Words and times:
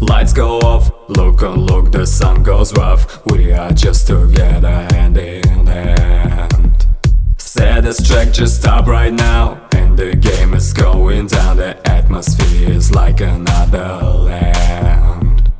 lights 0.00 0.32
go 0.32 0.58
off. 0.60 0.90
Look 1.08 1.42
on 1.42 1.66
look, 1.66 1.92
the 1.92 2.06
sun 2.06 2.42
goes 2.42 2.72
rough. 2.76 3.24
We 3.26 3.52
are 3.52 3.72
just 3.72 4.06
together 4.06 4.88
hand 4.92 5.16
in 5.18 5.66
hand. 5.66 6.86
Saddest 7.38 8.06
track 8.06 8.32
just 8.32 8.60
stop 8.60 8.86
right 8.86 9.12
now. 9.12 9.68
And 9.72 9.98
the 9.98 10.14
game 10.16 10.54
is 10.54 10.72
going 10.72 11.26
down. 11.28 11.56
The 11.56 11.76
atmosphere 11.88 12.70
is 12.70 12.92
like 12.92 13.20
another 13.20 14.00
land. 14.28 15.50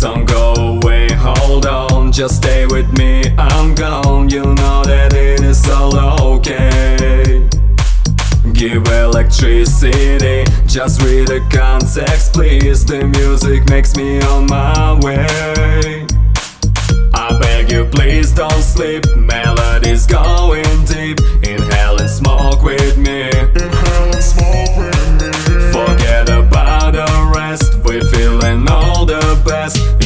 Don't 0.00 0.24
go 0.24 0.54
away, 0.54 1.06
hold 1.12 1.64
on, 1.64 2.10
just 2.10 2.38
stay 2.38 2.66
with 2.66 2.92
me. 2.92 3.22
I'm 3.38 3.61
Give 8.62 8.86
electricity, 8.86 10.44
just 10.68 11.02
read 11.02 11.26
the 11.26 11.40
context, 11.50 12.32
please. 12.32 12.84
The 12.84 13.04
music 13.08 13.68
makes 13.68 13.96
me 13.96 14.20
on 14.20 14.46
my 14.46 15.00
way. 15.00 16.06
I 17.12 17.38
beg 17.40 17.72
you, 17.72 17.86
please 17.86 18.30
don't 18.30 18.62
sleep. 18.62 19.02
Melody's 19.16 20.06
going 20.06 20.84
deep. 20.84 21.18
Inhale 21.42 21.98
and 21.98 22.08
smoke 22.08 22.62
with 22.62 22.96
me. 22.98 23.30
Inhale 23.30 24.12
and 24.14 24.22
smoke 24.22 24.76
with 24.78 25.10
me. 25.18 25.32
Forget 25.72 26.28
about 26.30 26.92
the 26.92 27.32
rest. 27.34 27.74
We're 27.84 28.04
feeling 28.12 28.68
all 28.68 29.04
the 29.04 29.42
best. 29.44 30.01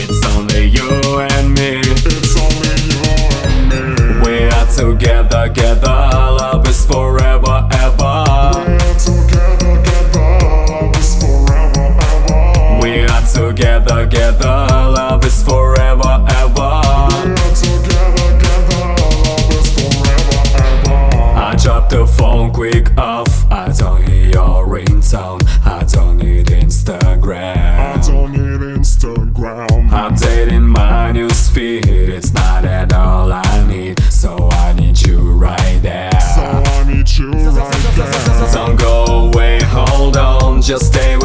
Together, 13.56 14.04
together. 14.04 14.44
Love 14.44 15.24
is 15.24 15.42
forever, 15.42 16.24
ever. 16.28 16.80
We're 17.24 17.54
together, 17.54 18.12
together. 18.14 18.84
Love 19.24 19.50
is 19.50 19.68
forever, 19.74 20.42
ever. 20.54 20.96
I 21.38 21.56
drop 21.62 21.88
the 21.88 22.06
phone 22.06 22.52
quick 22.52 22.96
off. 22.98 23.50
I 23.50 23.72
don't 23.72 24.06
hear 24.06 24.30
your 24.30 24.66
ringtone. 24.66 25.42
I 25.64 25.84
don't 25.84 26.18
need 26.18 26.46
Instagram. 26.46 27.56
I 27.56 28.00
don't 28.06 28.32
need 28.32 28.76
Instagram. 28.76 29.88
Updating 29.88 30.66
my 30.66 31.12
new 31.12 31.28
newsfeed. 31.28 32.08
It's 32.08 32.32
not 32.34 32.64
at 32.64 32.92
all 32.92 33.32
I 33.32 33.66
need. 33.66 34.00
So 34.12 34.48
I 34.50 34.72
need 34.74 35.00
you 35.00 35.32
right 35.32 35.78
there. 35.82 36.20
So 36.34 36.42
I 36.42 36.84
need 36.92 37.08
you 37.16 37.30
right 37.32 37.94
there. 37.94 38.52
Don't 38.52 38.78
go 38.78 39.04
away, 39.28 39.60
hold 39.62 40.16
on, 40.16 40.60
just 40.60 40.86
stay 40.86 41.15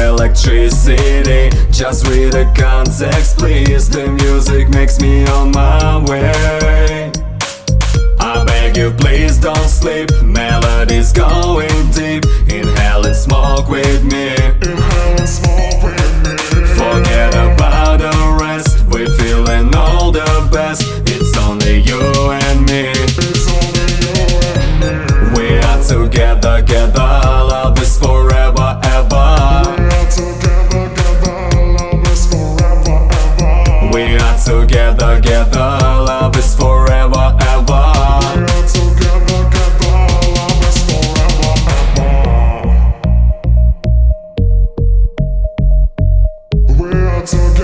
electricity, 0.00 1.50
just 1.70 2.06
read 2.08 2.32
the 2.32 2.50
context, 2.56 3.38
please. 3.38 3.88
The 3.88 4.08
music 4.08 4.68
makes 4.68 5.00
me 5.00 5.26
on 5.26 5.52
my 5.52 6.02
way. 6.04 7.12
I 8.18 8.44
beg 8.44 8.76
you, 8.76 8.92
please 8.92 9.38
don't 9.38 9.68
sleep. 9.68 10.10
Melody's 10.22 11.12
going 11.12 11.90
deep. 11.92 12.24
Inhale 12.48 13.06
and 13.06 13.16
smoke 13.16 13.68
with 13.68 14.04
me. 14.04 14.34
Inhale 14.62 15.16
and 15.18 15.28
smoke 15.28 15.82
with 15.82 16.12
me. 16.24 16.36
Forget 16.76 17.34
about 17.34 17.98
the 18.00 18.38
rest. 18.40 18.84
We're 18.90 19.14
feeling 19.18 19.74
all 19.74 20.12
the 20.12 20.48
best. 20.52 20.99
Together, 34.50 35.20
together. 35.20 35.58
Love 35.58 36.36
is 36.36 36.54
forever, 36.56 37.36
ever. 37.40 37.92
We're 38.34 38.66
together, 38.66 39.26
together. 39.28 39.94
Love 40.36 40.62
is 40.68 40.78
forever, 40.88 41.52
ever. 41.70 42.14
We're 46.78 47.22
together. 47.26 47.59